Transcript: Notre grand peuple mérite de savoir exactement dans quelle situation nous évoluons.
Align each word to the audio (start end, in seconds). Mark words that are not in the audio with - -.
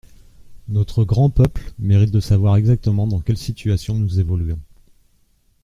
Notre 0.67 1.03
grand 1.03 1.29
peuple 1.29 1.73
mérite 1.77 2.09
de 2.09 2.19
savoir 2.19 2.55
exactement 2.55 3.05
dans 3.05 3.19
quelle 3.19 3.37
situation 3.37 3.93
nous 3.93 4.19
évoluons. 4.19 4.57